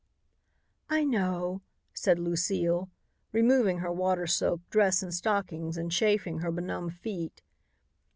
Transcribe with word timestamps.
"I 0.89 1.03
know," 1.03 1.61
said 1.93 2.17
Lucile, 2.17 2.89
removing 3.33 3.77
her 3.77 3.91
watersoaked 3.91 4.67
dress 4.71 5.03
and 5.03 5.13
stockings 5.13 5.77
and 5.77 5.91
chafing 5.91 6.39
her 6.39 6.51
benumbed 6.51 6.95
feet. 6.95 7.43